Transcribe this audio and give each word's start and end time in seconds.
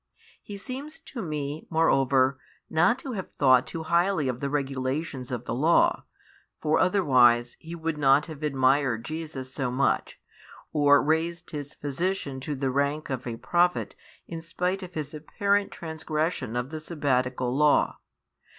He 0.41 0.57
seems 0.57 0.97
to 0.97 1.21
me, 1.21 1.67
moreover, 1.69 2.39
not 2.71 2.97
to 2.97 3.11
have 3.11 3.31
thought 3.31 3.67
too 3.67 3.83
highly 3.83 4.27
of 4.27 4.39
the 4.39 4.49
regulations 4.49 5.29
of 5.29 5.45
the 5.45 5.53
law; 5.53 6.05
for 6.59 6.79
[otherwise] 6.79 7.55
he 7.59 7.75
would 7.75 7.99
not 7.99 8.25
have 8.25 8.41
admired 8.41 9.05
Jesus 9.05 9.53
so 9.53 9.69
much, 9.69 10.19
or 10.73 11.03
raised 11.03 11.51
his 11.51 11.75
Physician 11.75 12.39
to 12.39 12.55
the 12.55 12.71
rank 12.71 13.11
of 13.11 13.27
a 13.27 13.37
prophet 13.37 13.93
in 14.27 14.41
spite 14.41 14.81
of 14.81 14.95
his 14.95 15.13
apparent 15.13 15.71
transgression 15.71 16.55
of 16.55 16.71
the 16.71 16.79
sabbatical 16.79 17.55
law. 17.55 17.99